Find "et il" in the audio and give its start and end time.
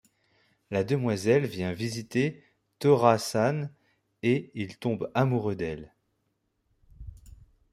4.23-4.79